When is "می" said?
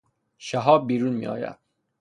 1.13-1.27